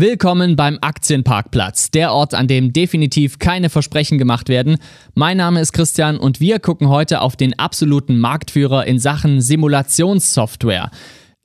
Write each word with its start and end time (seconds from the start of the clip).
Willkommen 0.00 0.56
beim 0.56 0.78
Aktienparkplatz, 0.80 1.90
der 1.90 2.14
Ort, 2.14 2.32
an 2.32 2.48
dem 2.48 2.72
definitiv 2.72 3.38
keine 3.38 3.68
Versprechen 3.68 4.16
gemacht 4.16 4.48
werden. 4.48 4.78
Mein 5.12 5.36
Name 5.36 5.60
ist 5.60 5.74
Christian 5.74 6.16
und 6.16 6.40
wir 6.40 6.58
gucken 6.58 6.88
heute 6.88 7.20
auf 7.20 7.36
den 7.36 7.58
absoluten 7.58 8.18
Marktführer 8.18 8.86
in 8.86 8.98
Sachen 8.98 9.42
Simulationssoftware. 9.42 10.90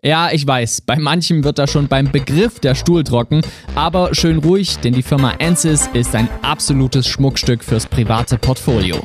Ja, 0.02 0.30
ich 0.32 0.48
weiß, 0.48 0.84
bei 0.84 0.98
manchen 0.98 1.44
wird 1.44 1.60
da 1.60 1.68
schon 1.68 1.90
beim 1.90 2.10
Begriff 2.14 2.62
der 2.62 2.76
Stuhl 2.76 3.04
trocken, 3.04 3.42
aber 3.76 4.16
schön 4.16 4.38
ruhig, 4.38 4.78
denn 4.78 4.94
die 4.94 5.04
Firma 5.04 5.34
Ansys 5.42 5.90
ist 5.94 6.16
ein 6.16 6.30
absolutes 6.42 7.10
Schmuckstück 7.10 7.62
fürs 7.62 7.86
private 7.86 8.38
Portfolio. 8.38 9.04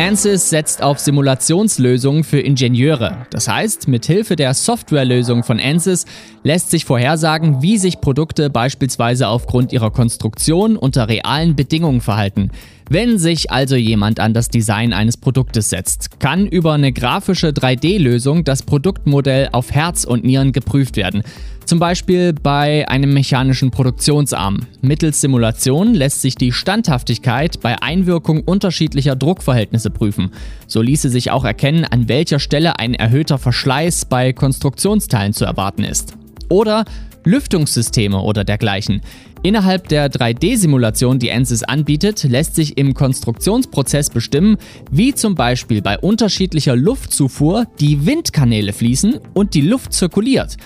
Ansys 0.00 0.48
setzt 0.48 0.82
auf 0.82 0.98
Simulationslösungen 0.98 2.24
für 2.24 2.40
Ingenieure. 2.40 3.26
Das 3.28 3.48
heißt, 3.48 3.86
mit 3.86 4.06
Hilfe 4.06 4.34
der 4.34 4.54
Softwarelösung 4.54 5.44
von 5.44 5.60
Ansys 5.60 6.06
lässt 6.42 6.70
sich 6.70 6.84
vorhersagen, 6.84 7.62
wie 7.62 7.78
sich 7.78 8.00
Produkte 8.00 8.50
beispielsweise 8.50 9.28
aufgrund 9.28 9.72
ihrer 9.72 9.90
Konstruktion 9.90 10.76
unter 10.76 11.08
realen 11.08 11.56
Bedingungen 11.56 12.00
verhalten. 12.00 12.50
Wenn 12.88 13.18
sich 13.18 13.52
also 13.52 13.76
jemand 13.76 14.18
an 14.18 14.34
das 14.34 14.48
Design 14.48 14.92
eines 14.92 15.16
Produktes 15.16 15.68
setzt, 15.68 16.18
kann 16.18 16.46
über 16.46 16.72
eine 16.72 16.92
grafische 16.92 17.50
3D-Lösung 17.50 18.42
das 18.42 18.64
Produktmodell 18.64 19.48
auf 19.52 19.70
Herz 19.70 20.02
und 20.02 20.24
Nieren 20.24 20.50
geprüft 20.50 20.96
werden. 20.96 21.22
Zum 21.66 21.78
Beispiel 21.78 22.32
bei 22.32 22.88
einem 22.88 23.14
mechanischen 23.14 23.70
Produktionsarm. 23.70 24.66
Mittels 24.80 25.20
Simulation 25.20 25.94
lässt 25.94 26.20
sich 26.20 26.34
die 26.34 26.50
Standhaftigkeit 26.50 27.60
bei 27.60 27.80
Einwirkung 27.80 28.42
unterschiedlicher 28.42 29.14
Druckverhältnisse 29.14 29.90
prüfen. 29.90 30.32
So 30.66 30.82
ließe 30.82 31.10
sich 31.10 31.30
auch 31.30 31.44
erkennen, 31.44 31.84
an 31.84 32.08
welcher 32.08 32.40
Stelle 32.40 32.80
ein 32.80 32.94
erhöhter 32.94 33.38
Verschleiß 33.38 34.06
bei 34.06 34.32
Konstruktionsteilen 34.32 35.32
zu 35.32 35.44
erwarten 35.44 35.84
ist. 35.84 36.16
Oder 36.50 36.84
Lüftungssysteme 37.24 38.20
oder 38.20 38.44
dergleichen. 38.44 39.00
Innerhalb 39.42 39.88
der 39.88 40.10
3D-Simulation, 40.10 41.18
die 41.18 41.30
ANSYS 41.30 41.62
anbietet, 41.62 42.24
lässt 42.24 42.54
sich 42.54 42.76
im 42.76 42.92
Konstruktionsprozess 42.92 44.10
bestimmen, 44.10 44.56
wie 44.90 45.14
zum 45.14 45.34
Beispiel 45.34 45.80
bei 45.80 45.98
unterschiedlicher 45.98 46.76
Luftzufuhr 46.76 47.66
die 47.80 48.04
Windkanäle 48.04 48.72
fließen 48.72 49.18
und 49.32 49.54
die 49.54 49.62
Luft 49.62 49.94
zirkuliert. 49.94 50.56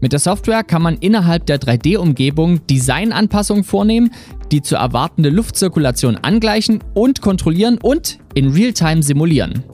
Mit 0.00 0.12
der 0.12 0.18
Software 0.18 0.64
kann 0.64 0.82
man 0.82 0.96
innerhalb 0.98 1.46
der 1.46 1.60
3D-Umgebung 1.60 2.66
Designanpassungen 2.66 3.64
vornehmen, 3.64 4.10
die 4.50 4.60
zu 4.60 4.74
erwartende 4.74 5.30
Luftzirkulation 5.30 6.16
angleichen 6.16 6.82
und 6.94 7.20
kontrollieren 7.22 7.78
und 7.80 8.18
in 8.34 8.50
Realtime 8.50 9.02
simulieren 9.02 9.64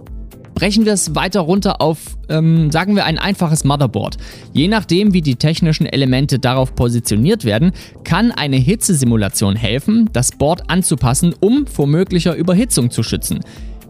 brechen 0.60 0.84
wir 0.84 0.92
es 0.92 1.14
weiter 1.14 1.40
runter 1.40 1.80
auf, 1.80 2.18
ähm, 2.28 2.70
sagen 2.70 2.94
wir, 2.94 3.06
ein 3.06 3.16
einfaches 3.16 3.64
Motherboard. 3.64 4.18
Je 4.52 4.68
nachdem, 4.68 5.14
wie 5.14 5.22
die 5.22 5.36
technischen 5.36 5.86
Elemente 5.86 6.38
darauf 6.38 6.74
positioniert 6.74 7.46
werden, 7.46 7.72
kann 8.04 8.30
eine 8.30 8.56
Hitzesimulation 8.56 9.56
helfen, 9.56 10.10
das 10.12 10.32
Board 10.32 10.68
anzupassen, 10.68 11.34
um 11.40 11.66
vor 11.66 11.86
möglicher 11.86 12.34
Überhitzung 12.34 12.90
zu 12.90 13.02
schützen. 13.02 13.40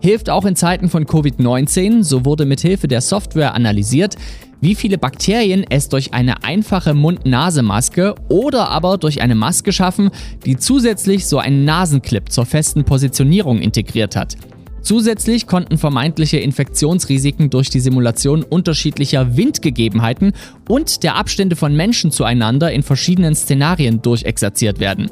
Hilft 0.00 0.30
auch 0.30 0.44
in 0.44 0.54
Zeiten 0.54 0.88
von 0.88 1.06
Covid-19, 1.06 2.04
so 2.04 2.24
wurde 2.24 2.46
mithilfe 2.46 2.86
der 2.86 3.00
Software 3.00 3.54
analysiert, 3.54 4.14
wie 4.60 4.76
viele 4.76 4.96
Bakterien 4.96 5.64
es 5.68 5.88
durch 5.88 6.14
eine 6.14 6.44
einfache 6.44 6.94
Mund-Nase-Maske 6.94 8.14
oder 8.28 8.68
aber 8.68 8.96
durch 8.96 9.22
eine 9.22 9.34
Maske 9.34 9.72
schaffen, 9.72 10.10
die 10.46 10.56
zusätzlich 10.56 11.26
so 11.26 11.38
einen 11.38 11.64
Nasenclip 11.64 12.30
zur 12.30 12.46
festen 12.46 12.84
Positionierung 12.84 13.58
integriert 13.58 14.14
hat. 14.14 14.36
Zusätzlich 14.82 15.46
konnten 15.46 15.78
vermeintliche 15.78 16.38
Infektionsrisiken 16.38 17.50
durch 17.50 17.70
die 17.70 17.80
Simulation 17.80 18.42
unterschiedlicher 18.42 19.36
Windgegebenheiten 19.36 20.32
und 20.68 21.02
der 21.02 21.16
Abstände 21.16 21.56
von 21.56 21.76
Menschen 21.76 22.10
zueinander 22.10 22.72
in 22.72 22.82
verschiedenen 22.82 23.34
Szenarien 23.34 24.02
durchexerziert 24.02 24.80
werden. 24.80 25.10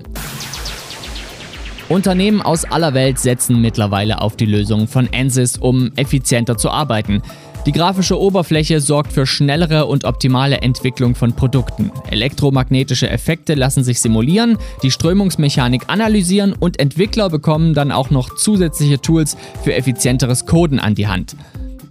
Unternehmen 1.88 2.42
aus 2.42 2.66
aller 2.66 2.92
Welt 2.92 3.18
setzen 3.18 3.62
mittlerweile 3.62 4.20
auf 4.20 4.36
die 4.36 4.44
Lösung 4.44 4.88
von 4.88 5.08
Ansys, 5.14 5.56
um 5.56 5.90
effizienter 5.96 6.58
zu 6.58 6.70
arbeiten. 6.70 7.22
Die 7.68 7.72
grafische 7.72 8.18
Oberfläche 8.18 8.80
sorgt 8.80 9.12
für 9.12 9.26
schnellere 9.26 9.84
und 9.84 10.06
optimale 10.06 10.62
Entwicklung 10.62 11.14
von 11.14 11.34
Produkten. 11.34 11.92
Elektromagnetische 12.10 13.10
Effekte 13.10 13.52
lassen 13.52 13.84
sich 13.84 14.00
simulieren, 14.00 14.56
die 14.82 14.90
Strömungsmechanik 14.90 15.82
analysieren 15.88 16.54
und 16.54 16.80
Entwickler 16.80 17.28
bekommen 17.28 17.74
dann 17.74 17.92
auch 17.92 18.08
noch 18.08 18.36
zusätzliche 18.36 19.02
Tools 19.02 19.36
für 19.64 19.74
effizienteres 19.74 20.46
Coden 20.46 20.78
an 20.80 20.94
die 20.94 21.08
Hand. 21.08 21.36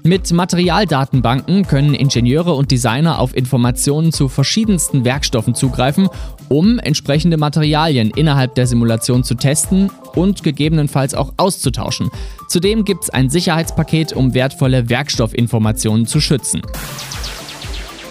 Mit 0.07 0.31
Materialdatenbanken 0.31 1.67
können 1.67 1.93
Ingenieure 1.93 2.53
und 2.53 2.71
Designer 2.71 3.19
auf 3.19 3.35
Informationen 3.35 4.13
zu 4.13 4.29
verschiedensten 4.29 5.03
Werkstoffen 5.03 5.53
zugreifen, 5.53 6.07
um 6.47 6.79
entsprechende 6.79 7.35
Materialien 7.35 8.11
innerhalb 8.11 8.55
der 8.55 8.67
Simulation 8.67 9.25
zu 9.25 9.35
testen 9.35 9.91
und 10.15 10.43
gegebenenfalls 10.43 11.13
auch 11.13 11.33
auszutauschen. 11.35 12.09
Zudem 12.47 12.85
gibt 12.85 13.03
es 13.03 13.09
ein 13.09 13.29
Sicherheitspaket, 13.29 14.13
um 14.13 14.33
wertvolle 14.33 14.87
Werkstoffinformationen 14.87 16.05
zu 16.05 16.21
schützen. 16.21 16.61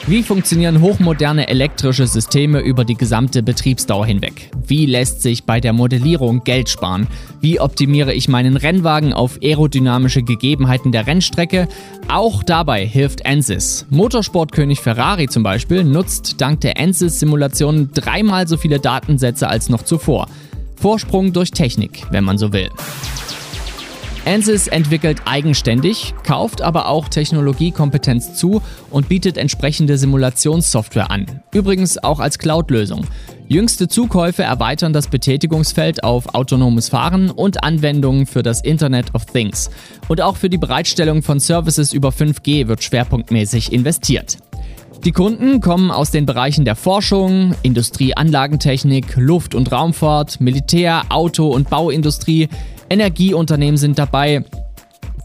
Wie 0.09 0.23
funktionieren 0.23 0.83
hochmoderne 0.83 1.49
elektrische 1.49 2.07
Systeme 2.07 2.61
über 2.61 2.85
die 2.85 2.95
gesamte 2.95 3.43
Betriebsdauer 3.43 4.07
hinweg? 4.07 4.53
Wie 4.65 4.87
lässt 4.87 5.21
sich 5.21 5.43
bei 5.43 5.59
der 5.59 5.73
Modellierung 5.73 6.45
Geld 6.45 6.69
sparen? 6.69 7.09
Wie 7.41 7.59
optimiere 7.59 8.15
ich 8.15 8.29
meinen 8.29 8.57
Rennwagen 8.57 9.13
auf 9.13 9.41
aerodynamische 9.43 10.23
Gegebenheiten 10.23 10.93
der 10.93 11.09
Rennstrecke? 11.09 11.67
Auch 12.07 12.45
dabei 12.45 12.87
hilft 12.87 13.27
ANSYS. 13.27 13.87
Motorsportkönig 13.91 14.79
Ferrari 14.79 15.27
zum 15.27 15.43
Beispiel 15.43 15.83
nutzt 15.83 16.41
dank 16.41 16.61
der 16.61 16.79
ANSYS-Simulation 16.79 17.91
dreimal 17.93 18.47
so 18.47 18.57
viele 18.57 18.79
Datensätze 18.79 19.49
als 19.49 19.69
noch 19.69 19.83
zuvor. 19.83 20.29
Vorsprung 20.77 21.33
durch 21.33 21.51
Technik, 21.51 22.05
wenn 22.13 22.23
man 22.23 22.39
so 22.39 22.53
will. 22.53 22.71
Ansys 24.27 24.67
entwickelt 24.67 25.23
eigenständig, 25.25 26.13
kauft 26.25 26.61
aber 26.61 26.89
auch 26.89 27.09
Technologiekompetenz 27.09 28.35
zu 28.35 28.61
und 28.91 29.09
bietet 29.09 29.39
entsprechende 29.39 29.97
Simulationssoftware 29.99 31.13
an. 31.13 31.43
Übrigens 31.53 32.03
auch 32.03 32.19
als 32.19 32.39
Cloud-Lösung. 32.41 33.07
Jüngste 33.47 33.87
Zukäufe 33.87 34.43
erweitern 34.43 34.93
das 34.93 35.07
Betätigungsfeld 35.07 36.03
auf 36.03 36.35
autonomes 36.35 36.89
Fahren 36.89 37.31
und 37.31 37.63
Anwendungen 37.63 38.27
für 38.27 38.43
das 38.43 38.61
Internet 38.63 39.15
of 39.15 39.27
Things. 39.27 39.71
Und 40.09 40.21
auch 40.21 40.37
für 40.37 40.51
die 40.51 40.59
Bereitstellung 40.59 41.23
von 41.23 41.39
Services 41.39 41.93
über 41.93 42.09
5G 42.09 42.67
wird 42.67 42.83
schwerpunktmäßig 42.83 43.73
investiert. 43.73 44.39
Die 45.05 45.13
Kunden 45.13 45.61
kommen 45.61 45.91
aus 45.91 46.11
den 46.11 46.27
Bereichen 46.27 46.65
der 46.65 46.75
Forschung, 46.75 47.55
Industrieanlagentechnik, 47.63 49.17
Luft- 49.17 49.55
und 49.55 49.71
Raumfahrt, 49.71 50.41
Militär, 50.41 51.05
Auto- 51.11 51.51
und 51.51 51.71
Bauindustrie, 51.71 52.49
Energieunternehmen 52.91 53.77
sind 53.77 53.99
dabei. 53.99 54.45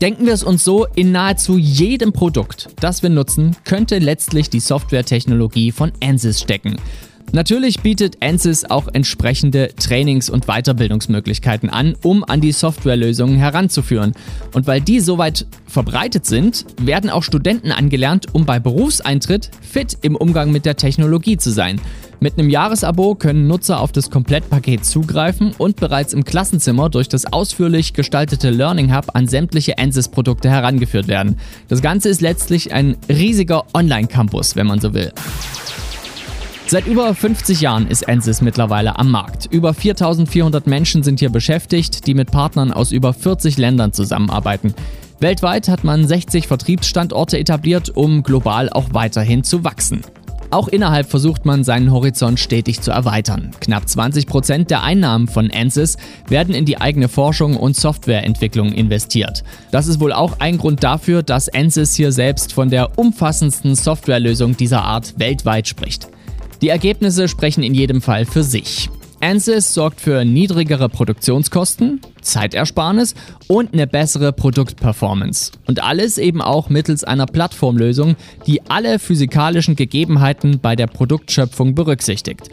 Denken 0.01 0.25
wir 0.25 0.33
es 0.33 0.43
uns 0.43 0.63
so, 0.63 0.85
in 0.95 1.11
nahezu 1.11 1.57
jedem 1.57 2.11
Produkt, 2.11 2.69
das 2.79 3.03
wir 3.03 3.09
nutzen, 3.09 3.55
könnte 3.65 3.99
letztlich 3.99 4.49
die 4.49 4.59
Softwaretechnologie 4.59 5.71
von 5.71 5.91
Ansys 6.03 6.41
stecken. 6.41 6.77
Natürlich 7.34 7.80
bietet 7.80 8.18
Ansys 8.22 8.66
auch 8.66 8.90
entsprechende 8.92 9.69
Trainings- 9.75 10.30
und 10.30 10.47
Weiterbildungsmöglichkeiten 10.47 11.69
an, 11.69 11.96
um 12.03 12.25
an 12.25 12.42
die 12.42 12.52
Softwarelösungen 12.52 13.38
heranzuführen. 13.38 14.14
Und 14.53 14.68
weil 14.68 14.81
die 14.81 15.00
soweit 15.00 15.46
verbreitet 15.66 16.25
sind, 16.25 16.66
werden 16.81 17.09
auch 17.09 17.24
Studenten 17.24 17.72
angelernt, 17.72 18.28
um 18.34 18.46
bei 18.46 18.59
Berufseintritt 18.59 19.50
fit 19.62 19.97
im 20.02 20.18
Umgang 20.18 20.52
mit 20.52 20.66
der 20.66 20.75
Technologie 20.75 21.38
zu 21.38 21.52
sein. 21.52 21.80
Mit 22.19 22.38
einem 22.38 22.50
Jahresabo 22.50 23.16
können 23.16 23.48
Nutzer 23.48 23.80
auf 23.80 23.94
das 23.94 24.12
Komplettpaket 24.12 24.86
zugreifen 24.86 25.53
und 25.58 25.78
bereits 25.78 26.13
im 26.13 26.24
Klassenzimmer 26.24 26.90
durch 26.90 27.09
das 27.09 27.31
ausführlich 27.31 27.94
gestaltete 27.94 28.51
Learning 28.51 28.95
Hub 28.95 29.16
an 29.16 29.27
sämtliche 29.27 29.80
Ansys-Produkte 29.80 30.50
herangeführt 30.50 31.07
werden. 31.07 31.39
Das 31.69 31.81
Ganze 31.81 32.10
ist 32.10 32.22
letztlich 32.22 32.74
ein 32.74 32.98
riesiger 33.10 33.63
Online-Campus, 33.74 34.56
wenn 34.56 34.68
man 34.68 34.80
so 34.80 34.94
will. 34.94 35.12
Seit 36.71 36.88
über 36.88 37.13
50 37.13 37.59
Jahren 37.59 37.85
ist 37.85 38.07
Ansys 38.07 38.39
mittlerweile 38.39 38.97
am 38.97 39.12
Markt. 39.12 39.45
Über 39.51 39.73
4400 39.73 40.68
Menschen 40.68 41.03
sind 41.03 41.19
hier 41.19 41.29
beschäftigt, 41.29 42.07
die 42.07 42.13
mit 42.13 42.31
Partnern 42.31 42.71
aus 42.71 42.94
über 42.94 43.12
40 43.12 43.57
Ländern 43.57 43.91
zusammenarbeiten. 43.91 44.73
Weltweit 45.19 45.68
hat 45.68 45.83
man 45.83 46.07
60 46.07 46.47
Vertriebsstandorte 46.47 47.38
etabliert, 47.38 47.89
um 47.89 48.23
global 48.23 48.69
auch 48.69 48.94
weiterhin 48.94 49.44
zu 49.44 49.65
wachsen. 49.65 50.00
Auch 50.50 50.69
innerhalb 50.69 51.09
versucht 51.09 51.44
man 51.44 51.65
seinen 51.65 51.91
Horizont 51.91 52.39
stetig 52.39 52.79
zu 52.79 52.91
erweitern. 52.91 53.51
Knapp 53.59 53.89
20 53.89 54.25
Prozent 54.25 54.71
der 54.71 54.81
Einnahmen 54.81 55.27
von 55.27 55.51
Ansys 55.51 55.97
werden 56.29 56.56
in 56.56 56.63
die 56.63 56.79
eigene 56.79 57.09
Forschung 57.09 57.57
und 57.57 57.75
Softwareentwicklung 57.75 58.71
investiert. 58.71 59.44
Das 59.71 59.88
ist 59.88 60.00
wohl 60.00 60.13
auch 60.13 60.39
ein 60.39 60.57
Grund 60.57 60.85
dafür, 60.85 61.21
dass 61.21 61.50
Ansys 61.50 61.95
hier 61.95 62.13
selbst 62.13 62.53
von 62.53 62.69
der 62.69 62.97
umfassendsten 62.97 63.75
Softwarelösung 63.75 64.56
dieser 64.56 64.83
Art 64.83 65.19
weltweit 65.19 65.67
spricht. 65.67 66.07
Die 66.62 66.69
Ergebnisse 66.69 67.28
sprechen 67.28 67.63
in 67.63 67.74
jedem 67.74 68.02
Fall 68.02 68.25
für 68.25 68.44
sich. 68.44 68.90
Ansys 69.19 69.74
sorgt 69.74 70.00
für 70.00 70.25
niedrigere 70.25 70.90
Produktionskosten, 70.90 72.02
Zeitersparnis 72.22 73.16
und 73.48 73.74
eine 73.74 73.88
bessere 73.88 74.31
Produktperformance. 74.31 75.52
Und 75.68 75.84
alles 75.84 76.19
eben 76.19 76.42
auch 76.42 76.69
mittels 76.69 77.04
einer 77.04 77.25
Plattformlösung, 77.25 78.16
die 78.46 78.62
alle 78.69 79.00
physikalischen 79.00 79.75
Gegebenheiten 79.75 80.60
bei 80.60 80.75
der 80.75 80.88
Produktschöpfung 80.88 81.74
berücksichtigt. 81.74 82.50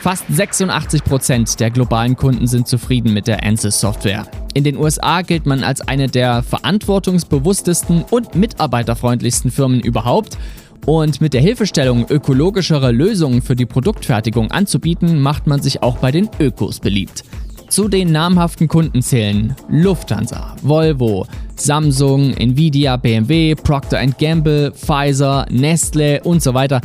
Fast 0.00 0.24
86 0.30 1.04
Prozent 1.04 1.58
der 1.60 1.70
globalen 1.70 2.16
Kunden 2.16 2.46
sind 2.46 2.68
zufrieden 2.68 3.12
mit 3.12 3.26
der 3.26 3.42
Ansys-Software. 3.42 4.26
In 4.54 4.64
den 4.64 4.78
USA 4.78 5.22
gilt 5.22 5.44
man 5.44 5.64
als 5.64 5.80
eine 5.80 6.08
der 6.08 6.42
verantwortungsbewusstesten 6.42 8.04
und 8.10 8.34
mitarbeiterfreundlichsten 8.34 9.50
Firmen 9.50 9.80
überhaupt. 9.80 10.38
Und 10.84 11.20
mit 11.20 11.34
der 11.34 11.40
Hilfestellung, 11.40 12.06
ökologischere 12.08 12.92
Lösungen 12.92 13.42
für 13.42 13.56
die 13.56 13.66
Produktfertigung 13.66 14.50
anzubieten, 14.50 15.20
macht 15.20 15.46
man 15.46 15.62
sich 15.62 15.82
auch 15.82 15.98
bei 15.98 16.12
den 16.12 16.28
Ökos 16.38 16.80
beliebt. 16.80 17.24
Zu 17.68 17.88
den 17.88 18.12
namhaften 18.12 18.68
Kunden 18.68 19.02
zählen 19.02 19.56
Lufthansa, 19.68 20.54
Volvo, 20.62 21.26
Samsung, 21.56 22.32
Nvidia, 22.34 22.96
BMW, 22.96 23.54
Procter 23.56 24.06
Gamble, 24.06 24.72
Pfizer, 24.72 25.46
Nestle 25.50 26.22
und 26.22 26.42
so 26.42 26.54
weiter. 26.54 26.80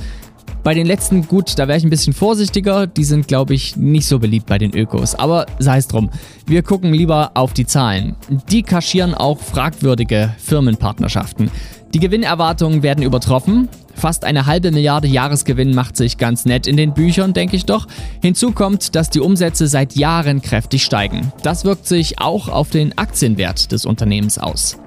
Bei 0.63 0.75
den 0.75 0.85
letzten, 0.85 1.27
gut, 1.27 1.57
da 1.57 1.67
wäre 1.67 1.77
ich 1.77 1.83
ein 1.83 1.89
bisschen 1.89 2.13
vorsichtiger. 2.13 2.85
Die 2.85 3.03
sind, 3.03 3.27
glaube 3.27 3.55
ich, 3.55 3.77
nicht 3.77 4.07
so 4.07 4.19
beliebt 4.19 4.45
bei 4.45 4.59
den 4.59 4.75
Ökos. 4.75 5.15
Aber 5.15 5.47
sei 5.57 5.77
es 5.77 5.87
drum. 5.87 6.11
Wir 6.45 6.61
gucken 6.61 6.94
lieber 6.94 7.31
auf 7.33 7.53
die 7.53 7.65
Zahlen. 7.65 8.15
Die 8.51 8.61
kaschieren 8.61 9.15
auch 9.15 9.39
fragwürdige 9.39 10.35
Firmenpartnerschaften. 10.37 11.49
Die 11.95 11.99
Gewinnerwartungen 11.99 12.83
werden 12.83 13.03
übertroffen. 13.03 13.69
Fast 13.95 14.23
eine 14.25 14.45
halbe 14.45 14.71
Milliarde 14.71 15.07
Jahresgewinn 15.07 15.73
macht 15.73 15.97
sich 15.97 16.17
ganz 16.17 16.45
nett 16.45 16.67
in 16.67 16.77
den 16.77 16.93
Büchern, 16.93 17.33
denke 17.33 17.55
ich 17.55 17.65
doch. 17.65 17.88
Hinzu 18.21 18.51
kommt, 18.51 18.95
dass 18.95 19.09
die 19.09 19.19
Umsätze 19.19 19.67
seit 19.67 19.95
Jahren 19.95 20.41
kräftig 20.41 20.83
steigen. 20.83 21.31
Das 21.43 21.65
wirkt 21.65 21.88
sich 21.88 22.19
auch 22.19 22.47
auf 22.47 22.69
den 22.69 22.97
Aktienwert 22.97 23.71
des 23.71 23.85
Unternehmens 23.85 24.38
aus. 24.38 24.77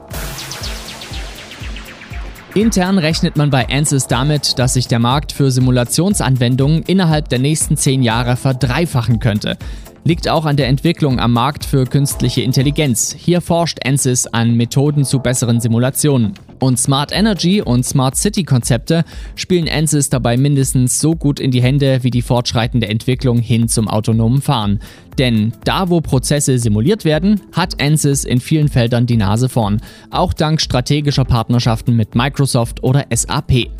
Intern 2.54 2.98
rechnet 2.98 3.36
man 3.36 3.50
bei 3.50 3.68
Ansys 3.68 4.06
damit, 4.06 4.60
dass 4.60 4.74
sich 4.74 4.86
der 4.86 5.00
Markt 5.00 5.32
für 5.32 5.50
Simulationsanwendungen 5.50 6.84
innerhalb 6.84 7.28
der 7.28 7.40
nächsten 7.40 7.76
zehn 7.76 8.04
Jahre 8.04 8.36
verdreifachen 8.36 9.18
könnte. 9.18 9.58
Liegt 10.06 10.28
auch 10.28 10.44
an 10.44 10.58
der 10.58 10.68
Entwicklung 10.68 11.18
am 11.18 11.32
Markt 11.32 11.64
für 11.64 11.86
künstliche 11.86 12.42
Intelligenz. 12.42 13.16
Hier 13.18 13.40
forscht 13.40 13.78
Ansys 13.86 14.26
an 14.26 14.54
Methoden 14.54 15.02
zu 15.02 15.18
besseren 15.18 15.60
Simulationen. 15.60 16.34
Und 16.60 16.78
Smart 16.78 17.10
Energy 17.10 17.62
und 17.62 17.86
Smart 17.86 18.14
City 18.14 18.44
Konzepte 18.44 19.04
spielen 19.34 19.66
Ansys 19.66 20.10
dabei 20.10 20.36
mindestens 20.36 21.00
so 21.00 21.16
gut 21.16 21.40
in 21.40 21.50
die 21.50 21.62
Hände 21.62 22.00
wie 22.02 22.10
die 22.10 22.20
fortschreitende 22.20 22.86
Entwicklung 22.86 23.38
hin 23.38 23.66
zum 23.66 23.88
autonomen 23.88 24.42
Fahren. 24.42 24.80
Denn 25.16 25.54
da, 25.64 25.88
wo 25.88 26.02
Prozesse 26.02 26.58
simuliert 26.58 27.06
werden, 27.06 27.40
hat 27.52 27.80
Ansys 27.80 28.24
in 28.24 28.40
vielen 28.40 28.68
Feldern 28.68 29.06
die 29.06 29.16
Nase 29.16 29.48
vorn. 29.48 29.80
Auch 30.10 30.34
dank 30.34 30.60
strategischer 30.60 31.24
Partnerschaften 31.24 31.96
mit 31.96 32.14
Microsoft 32.14 32.82
oder 32.82 33.06
SAP. 33.10 33.70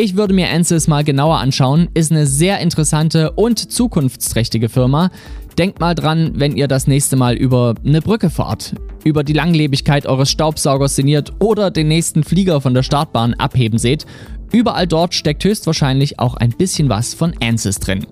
Ich 0.00 0.14
würde 0.14 0.32
mir 0.32 0.48
Ansys 0.48 0.86
mal 0.86 1.02
genauer 1.02 1.38
anschauen, 1.38 1.88
ist 1.92 2.12
eine 2.12 2.24
sehr 2.24 2.60
interessante 2.60 3.32
und 3.32 3.58
zukunftsträchtige 3.58 4.68
Firma. 4.68 5.10
Denkt 5.58 5.80
mal 5.80 5.96
dran, 5.96 6.34
wenn 6.36 6.56
ihr 6.56 6.68
das 6.68 6.86
nächste 6.86 7.16
Mal 7.16 7.34
über 7.34 7.74
eine 7.84 8.00
Brücke 8.00 8.30
fahrt, 8.30 8.76
über 9.02 9.24
die 9.24 9.32
Langlebigkeit 9.32 10.06
eures 10.06 10.30
Staubsaugers 10.30 10.94
sinniert 10.94 11.32
oder 11.40 11.72
den 11.72 11.88
nächsten 11.88 12.22
Flieger 12.22 12.60
von 12.60 12.74
der 12.74 12.84
Startbahn 12.84 13.34
abheben 13.34 13.80
seht. 13.80 14.06
Überall 14.52 14.86
dort 14.86 15.14
steckt 15.14 15.42
höchstwahrscheinlich 15.42 16.20
auch 16.20 16.36
ein 16.36 16.50
bisschen 16.50 16.88
was 16.88 17.12
von 17.14 17.34
Ansys 17.42 17.80
drin. 17.80 18.06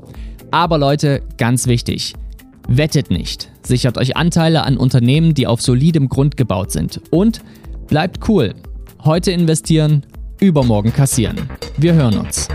Aber 0.50 0.78
Leute, 0.78 1.22
ganz 1.38 1.68
wichtig, 1.68 2.14
wettet 2.66 3.10
nicht. 3.10 3.48
Sichert 3.62 3.96
euch 3.96 4.16
Anteile 4.16 4.64
an 4.64 4.76
Unternehmen, 4.76 5.34
die 5.34 5.46
auf 5.46 5.62
solidem 5.62 6.08
Grund 6.08 6.36
gebaut 6.36 6.72
sind. 6.72 7.00
Und 7.12 7.42
bleibt 7.86 8.28
cool. 8.28 8.56
Heute 9.04 9.30
investieren, 9.30 10.02
übermorgen 10.40 10.92
kassieren. 10.92 11.48
Wir 11.76 11.94
hören 11.94 12.18
uns. 12.18 12.48